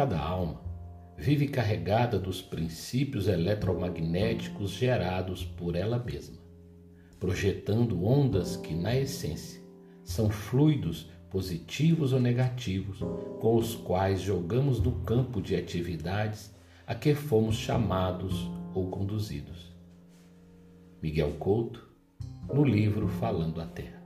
[0.00, 0.58] Cada alma
[1.14, 6.38] vive carregada dos princípios eletromagnéticos gerados por ela mesma,
[7.18, 9.60] projetando ondas que, na essência,
[10.02, 13.00] são fluidos positivos ou negativos
[13.42, 16.50] com os quais jogamos no campo de atividades
[16.86, 19.70] a que fomos chamados ou conduzidos.
[21.02, 21.86] Miguel Couto,
[22.50, 24.02] no livro Falando a Terra.